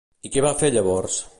I 0.29 0.31
què 0.35 0.43
va 0.45 0.53
fer 0.61 0.71
llavors? 0.77 1.19